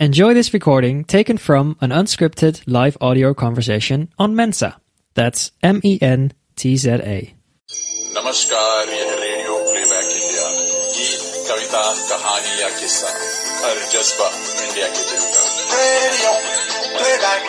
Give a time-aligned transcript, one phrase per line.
[0.00, 4.76] Enjoy this recording taken from an unscripted live audio conversation on Mensa.
[5.14, 7.34] That's M E N T Z A.
[8.16, 10.48] नमस्कार यह radio playback India
[10.96, 13.08] गीत कविता कहानी या किस्सा
[13.64, 14.28] हर जज्बा
[14.66, 15.42] India के दिल का
[15.78, 16.32] रेडियो
[16.98, 17.42] प्लेबैक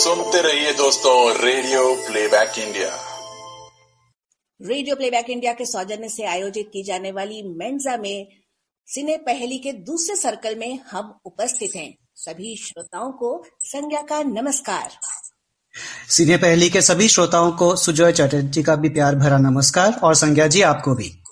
[0.00, 3.18] सुनते रहिए दोस्तों radio playback India.
[4.62, 8.28] Radio playback India के सौजन्य से आयोजित की जाने वाली मेंजा में
[8.86, 14.90] सिने पहली के दूसरे सर्कल में हम उपस्थित हैं। सभी श्रोताओं को संज्ञा का नमस्कार।
[16.08, 20.46] सिने पहली के सभी श्रोताओं को सुजय चटर्जी का भी प्यार भरा नमस्कार और संज्ञा
[20.46, 21.22] जी आपको भी।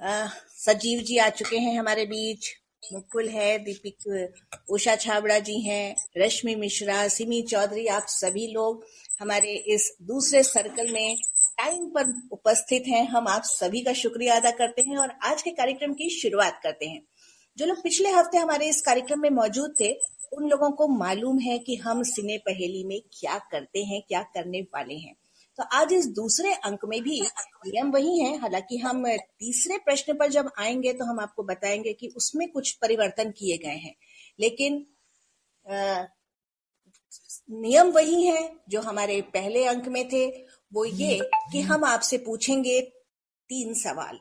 [0.00, 0.28] अ,
[0.58, 2.46] सजीव जी आ चुके हैं हमारे बीच।
[2.92, 4.32] मुकुल है, दीपिक,
[4.70, 8.84] उषा छाबड़ा जी हैं, रश्मि मिश्रा, सिमी चौधरी, आप सभी लोग
[9.20, 11.16] हमारे इस दूसरे सर्कल में
[11.58, 15.50] टाइम पर उपस्थित हैं। हम आप सभी का शुक्रिया अदा करते हैं और आज के
[15.50, 17.02] कार्यक्रम की शुरुआत करते हैं।
[17.58, 19.92] जो लोग पिछले हफ़्ते हमारे इस कार्यक्रम में मौजूद थे,
[20.32, 24.60] उन लोगों को मालूम है कि हम सिने पहेली में क्या करते हैं, क्या करने
[24.60, 25.14] वाले हैं।
[25.58, 30.30] तो आज इस दूसरे अंक में भी नियम वही है। हालाँकि हम तीसरे प्रश्न पर
[30.30, 33.94] जब आएँगे तो हम आपको बताएँगे कि उसमें कुछ परिवर्तन किए गए हैं।
[34.40, 34.86] लेकिन
[35.66, 36.06] अ,
[37.50, 40.26] नियम वही है जो हमारे पहले अंक में थे।
[40.72, 41.18] वो ये
[41.52, 42.80] कि हम आपसे पूछेंगे
[43.50, 44.18] तीन सवाल।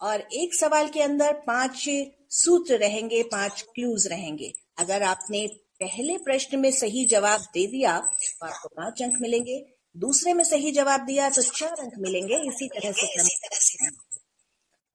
[0.00, 1.88] और एक सवाल के अंदर पाँच
[2.32, 5.46] सूत्र रहेंगे पाँच क्लूज रहेंगे। अगर आपने
[5.80, 9.58] पहले प्रश्न में सही जवाब दे दिया तो आपको पाँच अंक मिलेंगे।
[9.96, 13.90] दूसरे में सही जवाब दिया तो चार अंक मिलेंगे इसी तरह से क्रम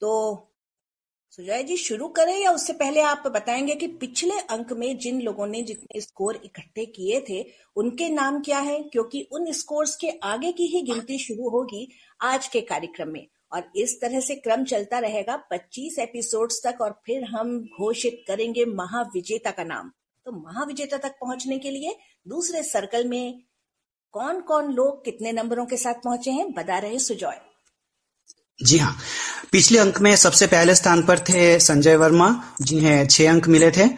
[0.01, 0.41] तो
[1.29, 5.47] सुजय जी शुरू करें या उससे पहले आप बताएँगे कि पिछले अंक में जिन लोगों
[5.47, 8.79] ने जितने स्कोर इकट्ठे किए थे उनके नाम क्या है?
[8.83, 13.71] क्योंकि उन स्कोर्स के आगे की ही गिनती शुरू होगी आज के कार्यक्रम में। और
[13.75, 19.51] इस तरह से क्रम चलता रहेगा 25 एपिसोड्स तक और फिर हम घोषित करेंगे महाविजेता
[19.51, 19.91] का नाम।
[20.25, 21.97] तो महाविजेता तक पहुँचने के लिए
[22.27, 23.43] दूसरे सर्कल में
[24.15, 27.35] कौन कौन लोग कितने नंबरों के साथ पहुँचे हैं, बता रहे सुजॉय।
[28.63, 28.95] जी हाँ।
[29.51, 33.89] पिछले अंक में सबसे पहले स्थान पर थे संजय वर्मा, जिन्हें छह अंक मिले थे।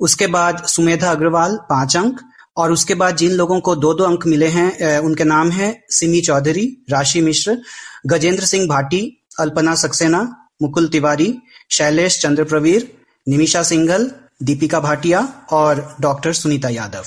[0.00, 2.20] उसके बाद सुमेधा अग्रवाल, पाँच अंक,
[2.56, 6.20] और उसके बाद जिन लोगों को दो दो अंक मिले हैं उनके नाम हैं सिमी
[6.20, 7.58] चौधरी, राशि मिश्र,
[8.06, 11.34] गजेंद्र सिंह भाटी, अल्पना सक्सेना, मुकुल तिवारी,
[11.70, 12.90] शैलेश चंद्र प्रवीर,
[13.28, 14.10] निमिषा सिंघल,
[14.42, 15.20] दीपिका भाटिया
[15.52, 17.04] और डॉक्टर सुनीता यादव।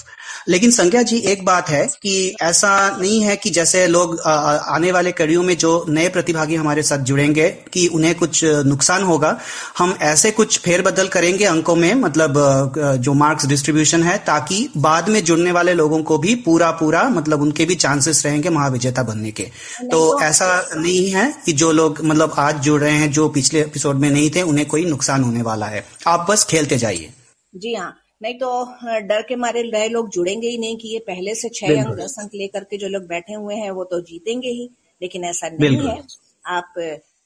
[0.48, 5.12] लेकिन संज्ञा जी एक बात है कि ऐसा नहीं है कि जैसे लोग आने वाले
[5.12, 9.38] कड़ियों में जो नए प्रतिभागी हमारे साथ जुड़ेंगे कि उन्हें कुछ नुकसान होगा।
[9.78, 12.34] हम ऐसे कुछ फेरबदल करेंगे अंकों में मतलब
[13.00, 17.42] जो मार्क्स डिस्ट्रीब्यूशन है ताकि बाद में जुड़ने वाले लोगों को भी पूरा पूरा मतलब
[17.42, 19.44] उनके भी चांसेस रहेंगे महाविजेता बनने के।
[19.84, 23.96] तो ऐसा नहीं है कि जो लोग मतलब आज जुड़ रहे हैं जो पिछले एपिसोड
[23.96, 27.10] में नहीं थे उन्हें कोई नुकसान होने वाला है। आप बस खेलते जाइए।
[27.56, 28.50] जी हाँ। नहीं तो
[29.08, 32.16] डर के मारे नए लोग जुड़ेंगे ही नहीं कि ये पहले से छह अंक दस
[32.20, 34.70] अंक लेकर के जो लोग बैठे हुए हैं वो तो जीतेंगे ही
[35.02, 36.02] लेकिन ऐसा नहीं है।
[36.46, 36.74] आप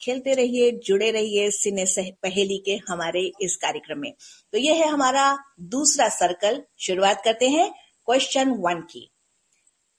[0.02, 4.14] खेलते रहिए जुड़े रहिए सिने से पहेली के हमारे इस कार्यक्रम में।
[4.54, 5.38] तो ये है हमारा
[5.70, 7.70] दूसरा सर्कल। शुरुआत करते हैं
[8.08, 9.10] क्वेश्चन वन की।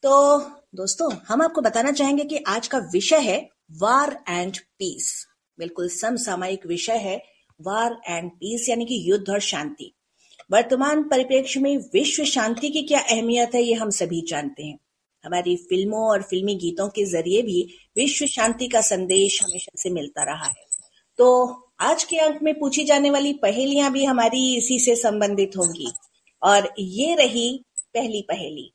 [0.02, 0.38] तो
[0.74, 3.38] दोस्तों हम आपको बताना चाहेंगे कि आज का विषय है
[3.80, 5.26] वार एंड पीस।
[5.58, 7.16] बिल्कुल समसामयिक विषय है
[7.60, 9.92] वार एंड पीस यानी कि युद्ध और शांति।
[10.52, 14.78] वर्तमान परिप्रेक्ष्य में विश्व शांति की क्या अहमियत है, ये हम सभी जानते हैं।
[15.24, 20.22] हमारी फ़िल्मों और फिल्मी गीतों के ज़रिए भी विश्व शांति का संदेश हमेशा से मिलता
[20.22, 20.66] रहा है।
[21.18, 25.92] तो आज के अंक में पूछी जाने वाली पहेलियाँ भी हमारी इसी से संबंधित होंगी।
[26.42, 28.72] और ये रही पहली पहेली।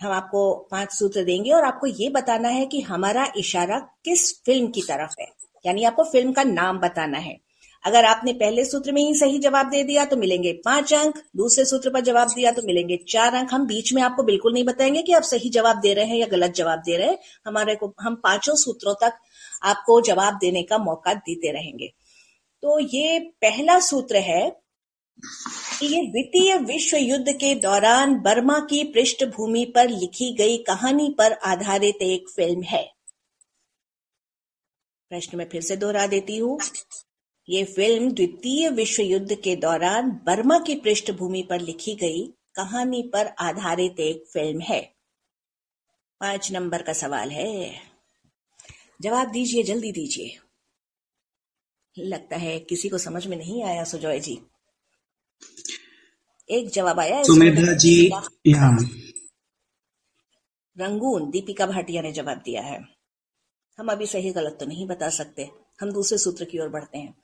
[0.00, 4.68] हम आपको पाँच सूत्र देंगे और आपको ये बताना है कि हमारा इशारा किस फ़िल्म
[4.68, 5.28] की तरफ़ है।
[5.66, 7.47] यानी आपको फ़िल्म का नाम बताना है।
[7.84, 11.64] अगर आपने पहले सूत्र में ही सही जवाब दे दिया तो मिलेंगे पाँच अंक। दूसरे
[11.64, 15.02] सूत्र पर जवाब दिया तो मिलेंगे चार अंक। हम बीच में आपको बिल्कुल नहीं बताएँगे
[15.02, 17.94] कि आप सही जवाब दे रहे हैं या गलत जवाब दे रहे हैं। हमारे को,
[18.00, 19.18] हम पाँचों सूत्रों तक
[19.62, 21.92] आपको जवाब देने का मौका देते रहेंगे।
[22.62, 24.50] तो ये पहला सूत्र है
[25.80, 31.32] कि ये द्वितीय विश्व युद्ध के दौरान बर्मा की पृष्ठभूमि पर लिखी गई कहानी पर
[31.32, 32.82] आधारित एक फ़िल्म है।
[35.10, 36.58] प्रश्न में फिर से दोहरा देती हूँ।
[37.48, 43.26] ये फ़िल्म द्वितीय विश्व युद्ध के दौरान बर्मा की पृष्ठभूमि पर लिखी गई कहानी पर
[43.26, 44.94] आधारित एक फ़िल्म है।
[46.20, 47.80] पाँच नंबर का सवाल है।
[49.02, 50.38] जवाब दीजिए जल्दी दीजिए।
[51.98, 54.42] लगता है किसी को समझ में नहीं आया सुजॉय जी।
[56.50, 58.10] एक जवाब आया सुमेधा जी
[58.46, 58.78] यहाँ।
[60.78, 62.84] रंगून दीपिका भाटिया ने जवाब दिया है।
[63.78, 65.50] हम अभी सही गलत तो नहीं बता सकते।
[65.80, 67.14] हम दूसरे सूत्र की ओर बढ़ते हैं।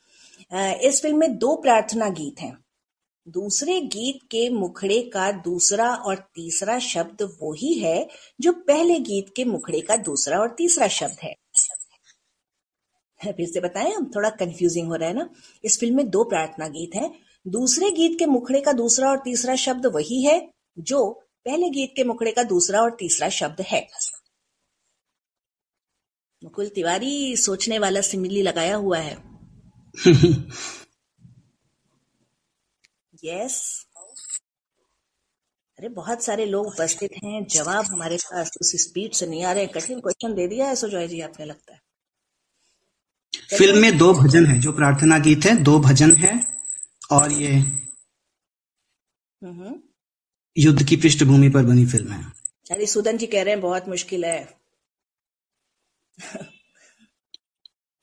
[0.82, 2.56] इस फ़िल्म में दो प्रार्थना गीत हैं।
[3.26, 8.08] दूसरे गीत के मुखड़े का दूसरा और तीसरा शब्द वही है
[8.40, 11.34] जो पहले गीत के मुखड़े का दूसरा और तीसरा शब्द है।
[13.20, 15.28] फिर से बताएँ, हम थोड़ा कंफ्यूजिंग हो रहा है ना?
[15.64, 17.10] इस फ़िल्म में दो प्रार्थना गीत हैं।
[17.46, 21.10] दूसरे गीत के मुखड़े का दूसरा और तीसरा शब्द वही है जो
[21.44, 23.86] पहले गीत के मुखड़े का दूसरा और तीसरा शब्द है।
[26.42, 29.33] मुकुल तिवारी सोचने वाला सिमिली लगाया हुआ है।
[33.24, 33.86] यस
[35.78, 39.66] अरे बहुत सारे लोग उपस्थित हैं। जवाब हमारे पास उस स्पीड से नहीं आ रहे
[39.66, 41.80] कठिन क्वेश्चन दे दिया है सुजॉय जी आपने लगता है?
[43.58, 46.54] फ़िल्म में दो भजन है जो प्रार्थना गीत है। दो भजन है
[47.12, 47.54] और ये
[49.44, 49.82] हम्म।
[50.58, 52.32] युद्ध की पृष्ठभूमि पर बनी फ़िल्म है।
[52.70, 54.58] अरे सुदन जी कह रहे हैं बहुत मुश्किल है।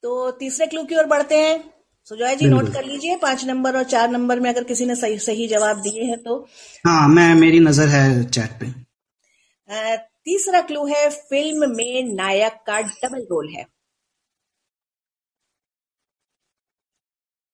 [0.03, 1.80] तो तीसरे क्लू की ओर बढ़ते हैं।
[2.11, 5.17] सुजॉय जी नोट कर लीजिए पाँच नंबर और चार नंबर में अगर किसी ने सही
[5.19, 6.35] सही जवाब दिए हैं तो।
[6.85, 8.65] हाँ मैं मेरी नज़र है चैट पे।
[10.25, 13.63] तीसरा क्लू है फ़िल्म में नायक का डबल रोल है।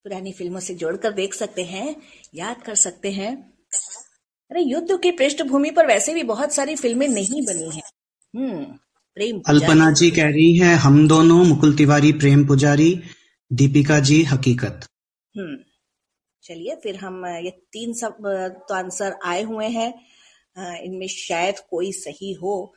[0.06, 1.96] पुरानी फ़िल्मों से जोड़कर देख सकते हैं
[2.36, 3.32] याद कर सकते हैं।
[4.52, 7.84] अरे युद्ध की पृष्ठभूमि पर वैसे भी बहुत सारी फ़िल्में नहीं बनी हैं।
[8.34, 8.64] हम्म
[9.18, 12.92] प्रेम। अल्पना जी कह रही है हम दोनों मुकुल तिवारी प्रेम पुजारी।
[13.52, 14.88] दीपिका जी, हकीकत।
[15.38, 15.58] हम्म।
[16.44, 18.18] चलिए, फिर हम ये तीन सब
[18.70, 20.06] तो आंसर आए हुए हैं।
[20.82, 22.76] इनमें शायद कोई सही हो,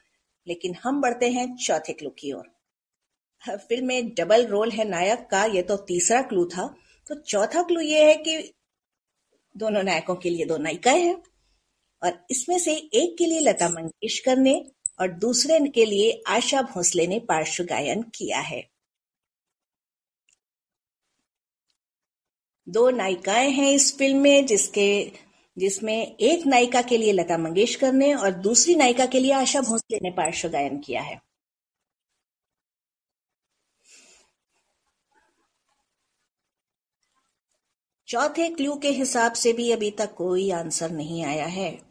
[0.48, 2.60] लेकिन हम बढ़ते हैं चौथे क्लू की ओर।
[3.50, 6.74] फ़िल्म में डबल रोल है नायक का, ये तो तीसरा क्लू था।
[7.06, 8.54] तो चौथा क्लू ये है कि
[9.56, 11.22] दोनों नायकों के लिए दो नायिकाएँ हैं,
[12.02, 14.70] और इसमें से एक के लिए लता मंगेशकर ने,
[15.00, 18.69] और दूसरे के लिए आशा भोसले ने पार्श्व गायन किया है।
[22.68, 25.12] दो नायिकाएँ हैं इस फ़िल्म में, जिसके,
[25.58, 29.98] जिसमें एक नायिका के लिए लता मंगेशकर ने और दूसरी नायिका के लिए आशा भोसले
[30.02, 31.22] ने पार्श्व गायन किया है।
[38.08, 41.82] चौथे क्लू के हिसाब से भी अभी तक कोई आंसर नहीं आया है।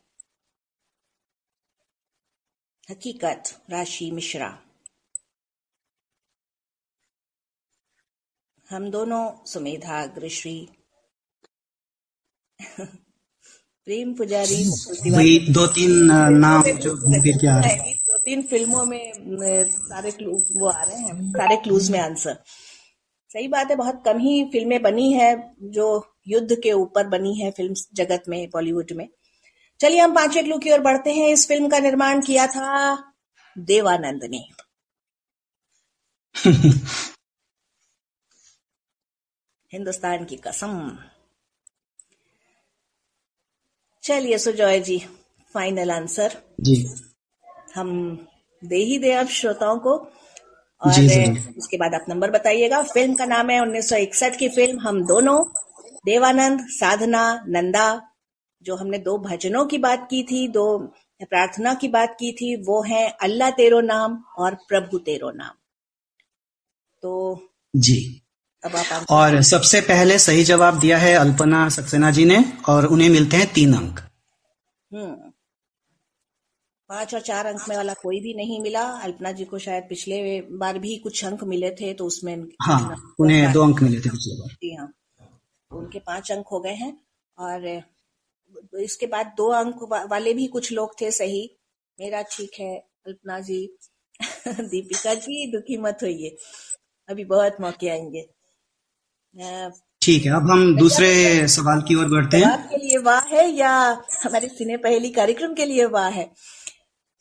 [2.89, 4.69] हकीकत, राशि मिश्रा।
[8.69, 10.69] हम दोनों सुमेधा अग्रश्री
[12.62, 14.63] प्रेम पुजारी
[15.12, 15.92] वही दो तीन
[16.38, 19.12] नाम जो फिर के आ रहे हैं। दो तीन फ़िल्मों में
[19.66, 22.38] सारे क्लू वो आ रहे हैं सारे क्लूज में आंसर
[23.31, 25.88] सही बात है बहुत कम ही फ़िल्में बनी है जो
[26.27, 29.07] युद्ध के ऊपर बनी है फ़िल्म जगत में बॉलीवुड में।
[29.80, 32.98] चलिए हम पाँचवें क्लू की ओर बढ़ते हैं। इस फ़िल्म का निर्माण किया था
[33.57, 34.44] देवानंद ने।
[39.74, 40.98] हिंदुस्तान की कसम।
[44.04, 45.00] चलिए सुजॉय जी
[45.54, 46.94] फाइनल आंसर जी।
[47.75, 47.89] हम
[48.63, 49.98] दे ही दे अब श्रोताओं को।
[50.81, 55.45] और। उसके बाद आप नंबर बताइएगा। फ़िल्म का नाम है 1961 की फ़िल्म हम दोनों
[56.06, 58.01] देवानंद साधना नंदा
[58.62, 60.77] जो हमने दो भजनों की बात की थी दो
[61.24, 65.55] प्रार्थना की बात की थी वो है अल्लाह तेरो नाम और प्रभु तेरो नाम।
[67.01, 67.44] तो
[67.75, 68.22] जी।
[68.63, 72.38] अब आप और सबसे पहले सही जवाब दिया है अल्पना सक्सेना जी ने
[72.70, 74.00] और उन्हें मिलते हैं तीन अंक।
[74.94, 75.32] हम्म।
[76.89, 80.42] पाँच और चार अंक में वाला कोई भी नहीं मिला। अल्पना जी को शायद पिछले
[80.42, 84.36] बार भी कुछ अंक मिले थे तो उसमें हाँ उन्हें दो अंक मिले थे पिछले
[84.36, 84.94] बार। जी हाँ।
[85.72, 87.01] उनके पाँच अंक हो गए हैं
[87.38, 87.84] और
[88.80, 91.58] इसके बाद दो अंक वाले भी कुछ लोग थे सही।
[92.00, 93.78] मेरा ठीक है अल्पना जी।
[94.48, 96.38] दीपिका जी दुखी मत होइए।
[97.10, 98.38] अभी बहुत मौके आएँगे।
[100.01, 103.71] ठीक है अब हम दूसरे सवाल की ओर बढ़ते हैं। के लिए वाह है या
[104.25, 106.29] हमारे सिने पहली कार्यक्रम के लिए वाह है?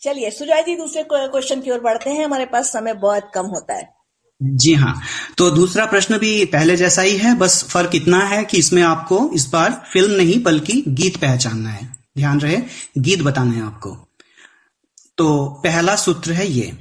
[0.02, 3.74] चलिए सुजॉय जी दूसरे क्वेश्चन की ओर बढ़ते हैं। हमारे पास समय बहुत कम होता
[3.74, 3.88] है।
[4.42, 4.94] जी हाँ
[5.38, 9.30] तो दूसरा प्रश्न भी पहले जैसा ही है बस फ़र्क इतना है कि इसमें आपको
[9.34, 11.86] इस बार फ़िल्म नहीं बल्कि गीत पहचानना है।
[12.18, 12.56] ध्यान रहे
[12.98, 13.96] गीत बताना है आपको।
[15.18, 16.72] तो पहला सूत्र है ये।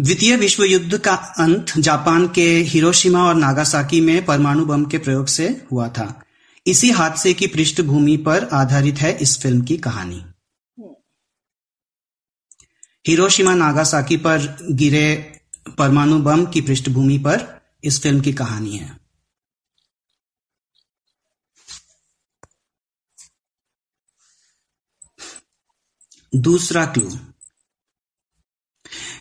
[0.00, 5.26] द्वितीय विश्व युद्ध का अंत जापान के हिरोशिमा और नागासाकी में परमाणु बम के प्रयोग
[5.26, 6.24] से हुआ था।
[6.66, 10.24] इसी हादसे की पृष्ठभूमि पर आधारित है इस फ़िल्म की कहानी।
[13.06, 15.40] हिरोशिमा नागासाकी पर गिरे
[15.78, 19.00] परमाणु बम की पृष्ठभूमि पर इस फ़िल्म की कहानी है।
[26.34, 27.18] दूसरा क्लू।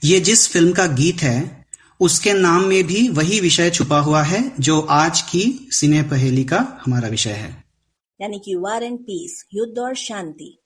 [0.03, 1.65] ये जिस फ़िल्म का गीत है
[1.99, 6.81] उसके नाम में भी वही विषय छुपा हुआ है जो आज की सिने पहेली का
[6.85, 7.63] हमारा विषय है।
[8.21, 10.59] यानी कि वार एंड पीस युद्ध और शांति।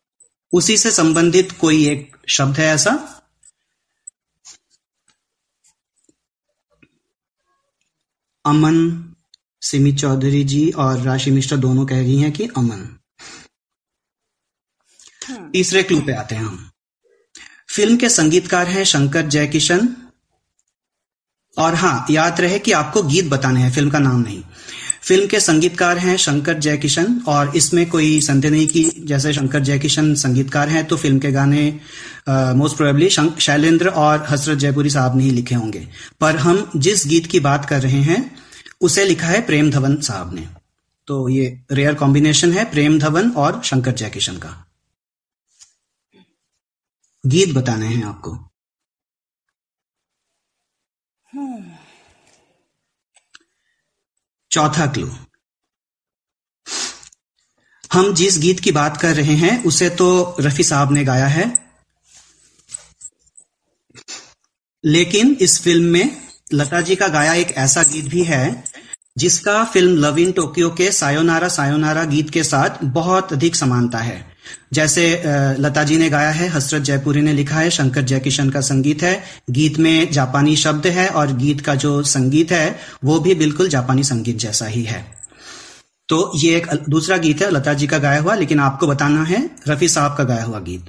[0.53, 3.19] उसी से संबंधित कोई एक शब्द है ऐसा?
[8.45, 9.10] अमन
[9.62, 13.00] सिमी चौधरी जी और राशि मिश्रा दोनों कह रही हैं कि अमन।
[15.51, 16.69] तीसरे क्लू पे आते हैं हम।
[17.74, 19.88] फ़िल्म के संगीतकार हैं शंकर जयकिशन।
[21.58, 24.42] और हाँ याद रहे कि आपको गीत बताने हैं, फ़िल्म का नाम नहीं।
[25.03, 30.13] फ़िल्म के संगीतकार हैं शंकर जयकिशन, और इसमें कोई संदेह नहीं कि जैसे शंकर जयकिशन
[30.15, 31.68] संगीतकार हैं तो फ़िल्म के गाने
[32.30, 35.88] मोस्ट प्रोबेबली शैलेंद्र और हसरत जयपुरी साहब ने ही लिखे होंगे।
[36.22, 38.36] पर हम जिस गीत की बात कर रहे हैं,
[38.82, 40.48] उसे लिखा है प्रेम धवन साहब ने।
[41.08, 44.62] तो ये रेयर कॉम्बिनेशन है, प्रेम धवन और शंकर जयकिशन का।
[47.25, 48.38] गीत बताने हैं आपको।
[54.51, 55.15] चौथा क्लू
[57.94, 61.75] हम जिस गीत की बात कर रहे हैं, उसे तो रफी साहब ने गाया है।
[64.86, 68.63] लेकिन इस फ़िल्म में लता जी का गाया एक ऐसा गीत भी है,
[69.18, 74.33] जिसका फ़िल्म लव इन टोक्यो के सायोनारा सायोनारा गीत के साथ बहुत अधिक समानता है।
[74.73, 75.23] जैसे
[75.59, 79.23] लता जी ने गाया है, हसरत जयपुरी ने लिखा है, शंकर जयकिशन का संगीत है,
[79.50, 84.03] गीत में जापानी शब्द है और गीत का जो संगीत है, वो भी बिल्कुल जापानी
[84.03, 85.05] संगीत जैसा ही है।
[86.09, 89.50] तो ये एक दूसरा गीत है लता जी का गाया हुआ, लेकिन आपको बताना है,
[89.67, 90.85] रफी साहब का गाया हुआ गीत।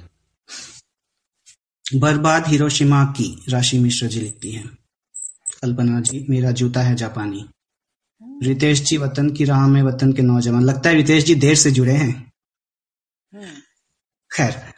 [1.95, 4.67] बर्बाद हिरोशिमा की राशि मिश्र जी लिखती हैं।
[5.61, 7.45] कल्पना जी, मेरा जूता है जापानी।
[8.43, 11.71] रितेश जी, वतन की राह में वतन के नौजवान। लगता है रितेश जी देर से
[11.71, 12.24] जुड़े हैं।
[14.31, 14.73] खैर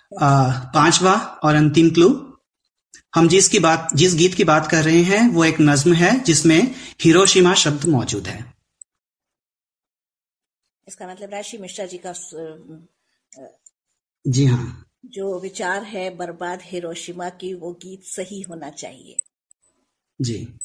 [0.73, 2.33] पांचवा और अंतिम क्लू
[3.15, 6.75] हम जिसकी बात जिस गीत की बात कर रहे हैं वो एक नज्म है जिसमें
[7.01, 8.53] हिरोशिमा शब्द मौजूद है।
[10.87, 12.13] इसका मतलब राशि मिश्रा जी का
[14.27, 19.23] जी हाँ। जो विचार है बर्बाद हिरोशिमा की वो गीत सही होना चाहिए।
[20.21, 20.59] जी।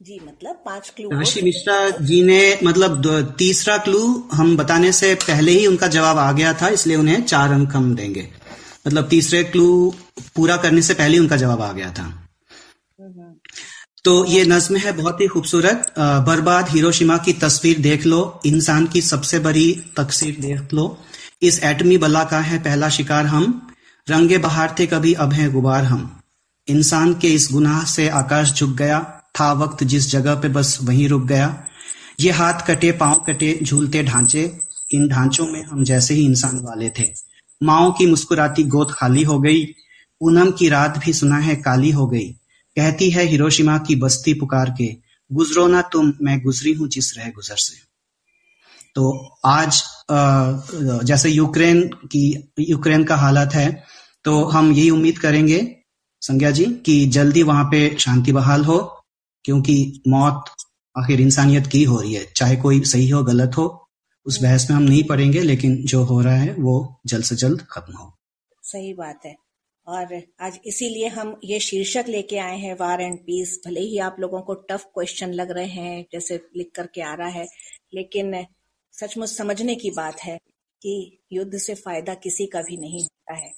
[0.00, 4.00] जी मतलब पाँच क्लू राशि मिश्रा जी ने मतलब तीसरा क्लू
[4.32, 7.94] हम बताने से पहले ही उनका जवाब आ गया था इसलिए उन्हें चार अंक हम
[7.94, 8.28] देंगे।
[8.86, 9.94] मतलब तीसरे क्लू
[10.36, 12.06] पूरा करने से पहले उनका जवाब आ गया था।
[14.04, 19.02] तो ये नज्म है बहुत ही खूबसूरत। बर्बाद हिरोशिमा की तस्वीर देख लो इंसान की
[19.02, 20.86] सबसे बड़ी तकसीर देख लो।
[21.42, 23.50] इस एटमी बला का है पहला शिकार हम
[24.06, 26.08] रंगे बहार थे कभी अब है गुबार हम।
[26.68, 29.04] इंसान के इस गुनाह से आकाश झुक गया
[29.36, 31.48] था वक्त जिस जगह पे बस वहीं रुक गया।
[32.20, 34.50] ये हाथ कटे, पाँव कटे, झूलते ढांचे,
[34.90, 37.04] इन ढांचों में हम जैसे ही इंसान वाले थे।
[37.60, 39.64] माओ की मुस्कुराती गोद खाली हो गई,
[40.20, 42.28] पूनम की रात भी सुना है काली हो गई।
[42.76, 44.86] कहती है हिरोशिमा की बस्ती पुकार के,
[45.30, 47.84] गुजरो ना तुम, मैं गुजरी हूँ जिस रह गुजर से।
[48.96, 49.82] तो आज
[51.04, 53.70] जैसे यूक्रेन की, यूक्रेन का हालत है
[54.24, 55.60] तो हम यही उम्मीद करेंगे
[56.22, 58.78] संज्ञा जी कि जल्दी वहाँ पे शांति बहाल हो।
[59.46, 60.44] क्योंकि मौत
[60.98, 63.88] आखिर इंसानियत की हो रही है। चाहे कोई सही हो, गलत हो,
[64.26, 67.66] उस बहस में हम नहीं पढ़ेंगे लेकिन जो हो रहा है, वो जल्द से जल्द
[67.70, 68.18] खत्म हो।
[68.62, 69.36] सही बात है।
[69.86, 74.16] और आज इसीलिए हम ये शीर्षक लेके आए हैं वार एंड पीस भले ही आप
[74.20, 77.46] लोगों को टफ क्वेश्चन लग रहे हैं, जैसे लिख करके आ रहा है,
[77.94, 78.46] लेकिन
[78.92, 80.38] सचमुच समझने की बात है
[80.82, 83.52] कि युद्ध से फ़ायदा किसी का भी नहीं होता है।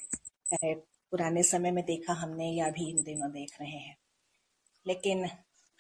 [0.47, 0.75] चाहे
[1.11, 3.97] पुराने समय में देखा हमने या भी इन दिनों देख रहे हैं।
[4.87, 5.29] लेकिन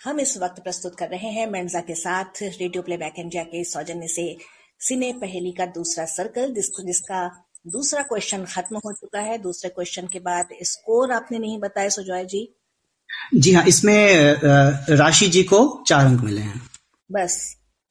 [0.00, 4.08] हम इस वक्त प्रस्तुत कर रहे हैं मेंजा के साथ रेडियो प्लेबैक इंडिया के सौजन्य
[4.08, 4.26] से
[4.80, 7.22] सिने पहेली का दूसरा सर्कल जिसको जिसका
[7.66, 12.24] दूसरा क्वेश्चन खत्म हो चुका है। दूसरे क्वेश्चन के बाद स्कोर आपने नहीं बताया सुजॉय
[12.24, 12.42] जी।
[13.34, 14.40] जी हाँ इसमें
[14.96, 16.60] राशि जी को चार अंक मिले हैं।
[17.10, 17.36] बस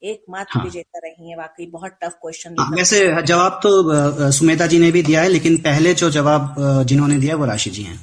[0.03, 4.67] एक मात्र हाँ। विजेता रही है वाकई बहुत टफ क्वेश्चन हाँ, वैसे जवाब तो सुमेधा
[4.67, 6.55] जी ने भी दिया है लेकिन पहले जो जवाब
[6.87, 7.99] जिन्होंने दिया वो राशि जी हैं।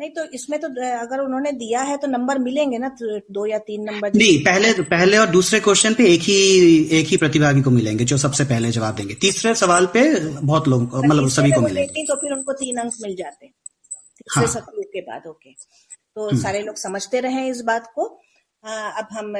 [0.00, 3.58] नहीं तो इसमें तो अगर उन्होंने दिया है तो नंबर मिलेंगे ना तो दो या
[3.58, 6.34] तीन नंबर नहीं पहले पहले और दूसरे क्वेश्चन पे एक ही
[6.92, 11.04] एक ही प्रतिभागी को मिलेंगे जो सबसे पहले जवाब देंगे। तीसरे सवाल पे बहुत लोग
[11.04, 15.26] मतलब सभी को मिलेंगे। तो फिर उनको तीन अंक मिल जाते तीसरे हाँ। के बाद
[15.26, 15.50] ओके।
[16.14, 18.20] तो हम्म। सारे लोग समझते रहे इस बात को।
[18.64, 19.34] आ, अब हम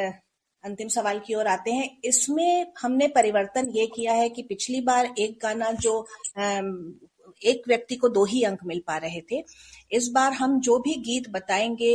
[0.65, 5.15] अंतिम सवाल की ओर आते हैं। इसमें हमने परिवर्तन ये किया है कि पिछली बार
[5.19, 6.07] एक गाना जो
[7.45, 9.43] एक व्यक्ति को दो ही अंक मिल पा रहे थे।
[9.93, 11.95] इस बार हम जो भी गीत बताएँगे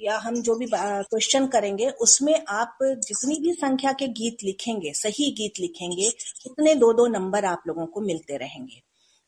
[0.00, 5.30] या हम जो भी क्वेश्चन करेंगे, उसमें आप जितनी भी संख्या के गीत लिखेंगे, सही
[5.32, 6.10] गीत लिखेंगे,
[6.46, 8.82] उतने दो दो नंबर आप लोगों को मिलते रहेंगे।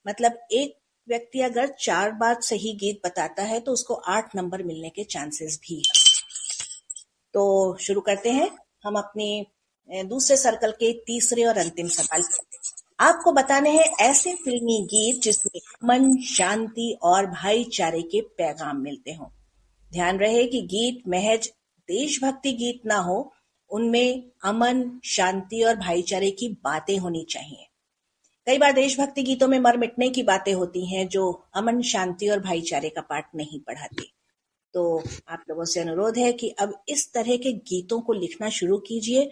[0.07, 0.77] मतलब एक
[1.09, 5.59] व्यक्ति अगर चार बार सही गीत बताता है तो उसको आठ नंबर मिलने के चांसेस
[5.63, 6.01] भी है।
[7.35, 8.51] तो शुरू करते हैं।
[8.85, 9.47] हम अपने
[9.91, 12.48] दूसरे सर्कल के तीसरे और अंतिम सवाल पर।
[13.01, 19.27] आपको बताने हैं ऐसे फिल्मी गीत जिसमें मन, शांति और भाईचारे के पैगाम मिलते हों।
[19.93, 21.53] ध्यान रहे कि गीत महज
[21.89, 23.33] देशभक्ति गीत ना हो,
[23.71, 27.69] उनमें अमन, शांति और भाईचारे की बातें होनी चाहिए।
[28.47, 32.41] कई बार देशभक्ति गीतों में मर मिटने की बातें होती हैं जो अमन, शांति और
[32.41, 34.15] भाईचारे का पाठ नहीं पढ़ाती।
[34.75, 38.79] तो आप लोगों से अनुरोध है कि अब इस तरह के गीतों को लिखना शुरू
[38.79, 39.31] कीजिए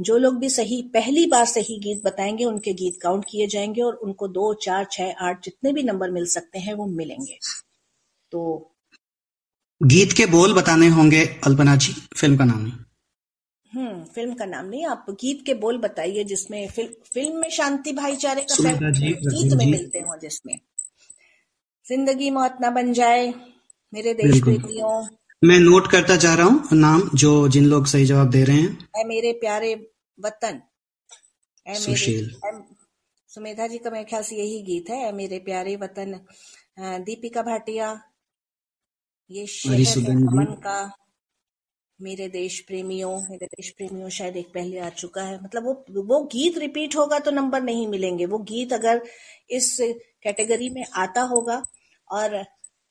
[0.00, 3.94] जो लोग भी सही पहली बार सही गीत बताएँगे उनके गीत काउंट किए जाएँगे और
[3.94, 7.38] उनको दो चार छह आठ जितने भी नंबर मिल सकते हैं वो मिलेंगे।
[8.32, 8.72] तो
[9.82, 12.72] गीत के बोल बताने होंगे अल्पना जी फ़िल्म का नाम
[13.72, 17.92] हम्म फ़िल्म का नाम नहीं आप गीत के बोल बताइए जिसमें फ़िल्म फ़िल्म में शांति
[17.92, 20.58] भाईचारे का गीत में मिलते हो जिसमें।
[21.86, 23.34] ज़िंदगी मौत ना बन जाए
[23.94, 25.06] मेरे देश। प्रेमियों
[25.44, 29.06] मैं नोट करता जा रहा हूँ नाम जो जिन लोग सही जवाब दे रहे हैं।
[29.06, 29.89] मेरे प्यारे
[30.20, 30.60] वतन
[31.66, 32.30] सुशील।
[33.30, 36.14] सुमेधा जी का मेरे ख्याल से यही गीत है मेरे प्यारे वतन
[37.04, 37.88] दीपिका भाटिया
[39.30, 40.78] ये शहर। अमन का
[41.98, 46.20] मेरे देश प्रेमियों मेरे देश प्रेमियों शायद एक पहले आ चुका है मतलब वो वो
[46.32, 49.02] गीत रिपीट होगा तो नंबर नहीं मिलेंगे वो गीत अगर
[49.50, 49.76] इस
[50.22, 51.62] कैटेगरी में आता होगा
[52.08, 52.36] और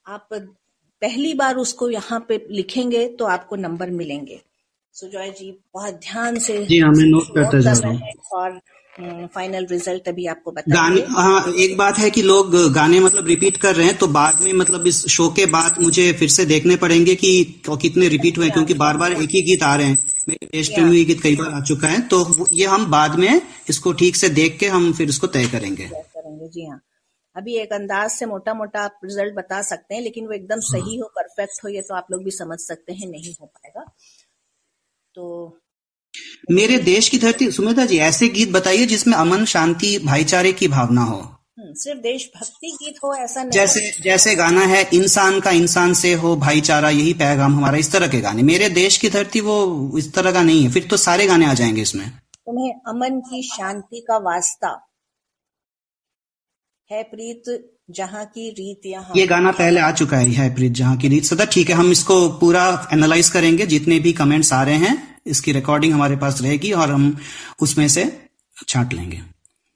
[0.06, 4.40] आप पहली बार उसको यहाँ पे लिखेंगे तो आपको नंबर मिलेंगे
[5.00, 8.60] सुजॉय जी बहुत ध्यान से जी हाँ, मैं नोट करता जा रहा हूँ। हैं और
[9.34, 13.58] फाइनल रिज़ल्ट अभी आपको बता गाने हाँ एक बात है कि लोग गाने मतलब रिपीट
[13.58, 16.76] कर रहे हैं तो बाद में मतलब इस शो के बाद मुझे फिर से देखने
[16.76, 17.32] पड़ेंगे कि
[17.70, 19.98] कितने रिपीट हुए क्योंकि बार बार एक ही गीत आ रहे हैं।
[20.30, 23.42] मेरे देश प्रेमी ये गीत कई बार आ चुका है तो ये हम बाद में
[23.70, 26.80] इसको ठीक से देख के हम फिर इसको तय करेंगे। करेंगे जी हाँ।
[27.36, 30.98] अभी एक अंदाज से मोटा मोटा आप रिज़ल्ट बता सकते हैं लेकिन वो एकदम सही
[30.98, 33.86] हो। परफेक्ट हो ये तो आप लोग भी समझ सकते हैं नहीं हो पाएगा।
[35.20, 35.60] तो
[36.52, 41.02] मेरे देश की धरती सुमिता जी ऐसे गीत बताइए जिसमें अमन शांति भाईचारे की भावना
[41.02, 41.18] हो।
[41.60, 46.14] हम्म, सिर्फ़ देशभक्ति गीत हो ऐसा नहीं। जैसे जैसे गाना है इंसान का इंसान से
[46.14, 50.14] हो भाईचारा यही पैगाम हमारा इस तरह के गाने। मेरे देश की धरती वो इस
[50.14, 52.10] तरह का नहीं है फिर तो सारे गाने आ जाएँगे इसमें।
[52.46, 54.88] तुम्हें अमन की शांति का वास्ता।
[56.92, 60.98] है प्रीत जहाँ की रीत यहाँ ये गाना पहले आ चुका है है प्रीत जहाँ
[60.98, 64.76] की रीत। सदा ठीक है, हम इसको पूरा एनालाइज करेंगे, जितने भी कमेंट्स आ रहे
[64.76, 67.18] हैं, इसकी रिकॉर्डिंग हमारे पास रहेगी और हम
[67.62, 68.06] उसमें से
[68.68, 69.22] छांट लेंगे।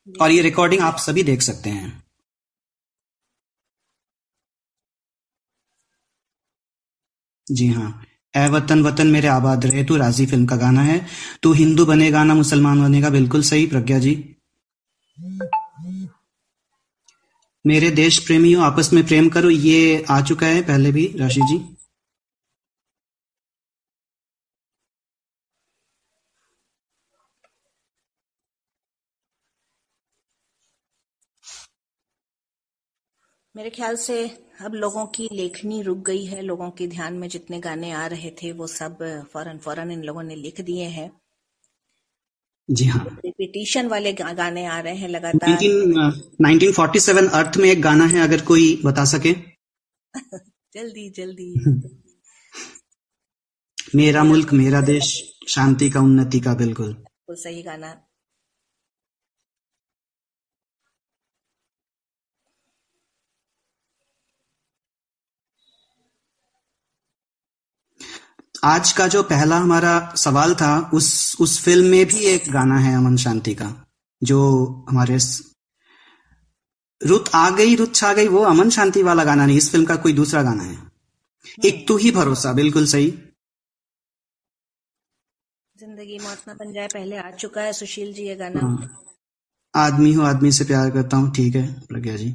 [0.08, 2.04] और ये रिकॉर्डिंग आप सभी देख सकते हैं।
[7.47, 11.06] जी हाँ। ए वतन वतन मेरे आबाद रहे, तू राज़ी फ़िल्म का गाना है।
[11.43, 14.13] तू हिंदू बनेगा ना मुसलमान बनेगा, बिल्कुल सही, प्रज्ञा जी।
[17.65, 21.58] मेरे देश प्रेमियों, आपस में प्रेम करो, ये आ चुका है पहले भी, राशि जी।
[33.56, 34.15] मेरे ख्याल से
[34.62, 38.32] अब लोगों की लेखनी रुक गई है, लोगों के ध्यान में जितने गाने आ रहे
[38.32, 38.97] थे, वो सब
[39.34, 41.12] फ़ौरन फ़ौरन इन लोगों ने लिख दिए हैं।
[42.71, 48.06] जी हाँ। रिपीटिशन वाले गाने आ रहे हैं लगातार। 19, 1947 अर्थ में एक गाना
[48.06, 49.36] है अगर कोई बता सके।
[50.73, 51.54] जल्दी जल्दी।
[53.95, 58.02] मेरा मुल्क मेरा देश शांति का उन्नति का बिल्कुल। बिल्कुल सही गाना।
[68.63, 71.08] आज का जो पहला हमारा सवाल था उस
[71.41, 73.67] उस फ़िल्म में भी एक गाना है अमन शांति का
[74.21, 74.39] जो
[74.89, 75.17] हमारे
[77.02, 79.95] रुत आ गई रुत छा गई वो अमन शांति वाला गाना नहीं इस फ़िल्म का
[79.95, 80.78] कोई दूसरा गाना है।
[81.65, 83.10] एक तू ही भरोसा बिल्कुल सही।
[85.76, 88.89] ज़िंदगी मौत ना बन जाए पहले आ चुका है सुशील जी ये गाना। हाँ।
[89.73, 92.34] आदमी हो आदमी से प्यार करता हूँ ठीक है प्रज्ञा जी।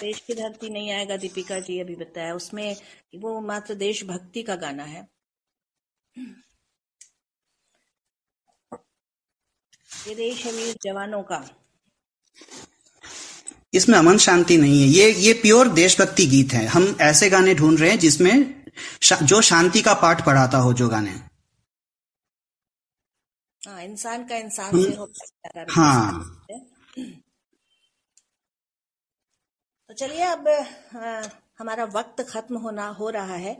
[0.00, 2.76] देश की धरती नहीं आएगा दीपिका जी अभी बताया उसमें
[3.16, 5.06] वो मात्र देशभक्ति का गाना है।
[10.08, 11.44] ये देश है वीर जवानों का।
[13.74, 17.78] इसमें अमन शांति नहीं है। ये ये प्योर देशभक्ति गीत है। हम ऐसे गाने ढूंढ
[17.80, 18.64] रहे हैं जिसमें
[19.02, 21.10] शा, जो शांति का पाठ पढ़ाता हो जो गाने।
[23.62, 25.12] हाँ इंसान का इंसान से हो
[25.70, 26.48] हाँ।
[29.90, 31.22] तो चलिए अब अ,
[31.60, 33.56] हमारा वक्त खत्म होना हो रहा है।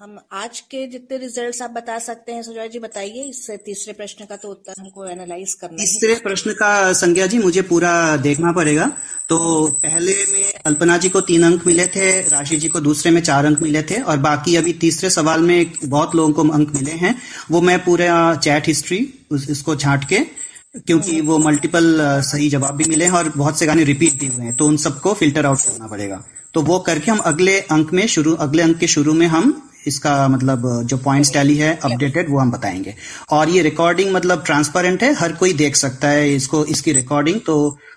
[0.00, 4.24] हम आज के जितने रिजल्ट्स आप बता सकते हैं सुजॉय जी बताइए इससे तीसरे प्रश्न
[4.24, 8.86] का तो उत्तर हमको एनालाइज करना तीसरे प्रश्न का संज्ञा जी मुझे पूरा देखना पड़ेगा।
[9.28, 9.38] तो
[9.82, 13.46] पहले में कल्पना जी को तीन अंक मिले थे राशि जी को दूसरे में चार
[13.46, 17.14] अंक मिले थे और बाकी अभी तीसरे सवाल में बहुत लोगों को अंक मिले हैं।
[17.50, 18.98] वो मैं पूरा चैट हिस्ट्री
[19.50, 20.24] इसको छांट के
[20.74, 24.44] क्योंकि वो मल्टीपल सही जवाब भी मिले हैं और बहुत से गाने रिपीट भी हुए
[24.44, 26.22] हैं तो उन सबको फ़िल्टर आउट करना पड़ेगा।
[26.54, 29.52] तो वो करके हम अगले अंक में शुरू अगले अंक के शुरू में हम
[29.86, 32.94] इसका मतलब जो पॉइंट्स टैली है अपडेटेड वो हम बताएँगे।
[33.32, 37.56] और ये रिकॉर्डिंग मतलब ट्रांसपेरेंट है हर कोई देख सकता है इसको इसकी रिकॉर्डिंग तो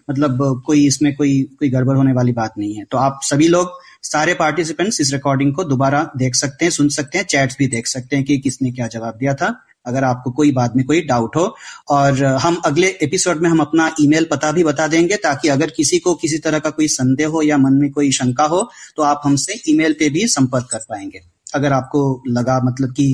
[0.10, 3.80] मतलब कोई इसमें कोई कोई गड़बड़ होने वाली बात नहीं है। तो आप सभी लोग
[4.04, 7.88] सारे पार्टिसिपेंट्स इस रिकॉर्डिंग को दोबारा देख सकते हैं सुन सकते हैं चैट्स भी देख
[7.88, 11.36] सकते हैं कि किसने क्या जवाब दिया था। अगर आपको कोई बात में कोई डाउट
[11.36, 11.46] हो,
[11.90, 16.00] और हम अगले एपिसोड में हम अपना ईमेल पता भी बता देंगे, ताकि अगर किसी
[16.00, 18.62] को किसी तरह का कोई संदेह हो या मन में कोई शंका हो
[18.98, 21.22] तो आप हमसे ईमेल पे भी संपर्क कर पाएँगे।
[21.54, 23.06] अगर आपको लगा मतलब कि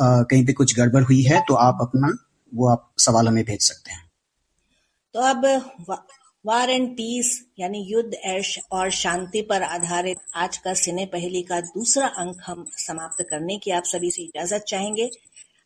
[0.00, 2.12] कहीं पे कुछ गड़बड़ हुई है तो आप अपना,
[2.52, 4.06] वो आप सवाल हमें भेज सकते हैं।
[5.14, 5.44] तो अब
[6.44, 8.12] वार एंड पीस यानी युद्ध
[8.72, 13.70] और शांति पर आधारित आज का सिने पहली का दूसरा अंक हम समाप्त करने की
[13.70, 15.10] आप सभी से इजाज़त चाहेंगे।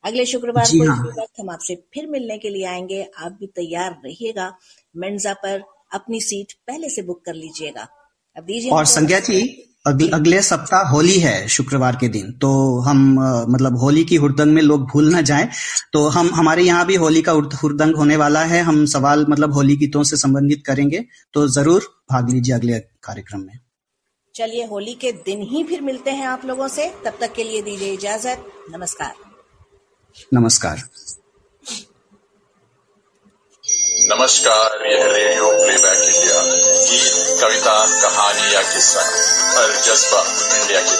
[0.04, 3.90] अगले शुक्रवार को हाँ। वक्त हम आपसे फिर मिलने के लिए आएँगे। आप भी तैयार
[4.04, 4.52] रहिएगा।
[4.94, 5.62] मेंजा पर
[5.94, 7.86] अपनी सीट पहले से बुक कर लीजिएगा।
[8.36, 9.40] अब दीजिए और संज्ञा जी
[9.86, 14.52] अगले, अगले सप्ताह होली है शुक्रवार के दिन तो हम अ, मतलब होली की हुड़दंग
[14.54, 15.48] में लोग भूल ना जाएँ।
[15.92, 19.76] तो हम हमारे यहाँ भी होली का हुड़दंग होने वाला है। हम सवाल मतलब होली
[19.76, 23.58] गीतों से संबंधित करेंगे। तो ज़रूर भाग लीजिए अगले कार्यक्रम में।
[24.34, 27.62] चलिए होली के दिन ही फिर मिलते हैं आप लोगों से। तब तक के लिए
[27.62, 29.31] दीजिए इजाज़त। नमस्कार।
[30.18, 30.76] नमस्कार।
[34.08, 36.42] नमस्कार यह रेडियो प्लेबैक इंडिया
[36.86, 39.02] गीत कविता कहानी या किस्सा
[39.56, 40.20] हर जज्बा
[40.56, 40.96] इंडिया के.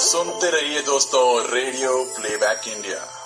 [0.00, 3.25] सुनते रहिए दोस्तों radio playback India.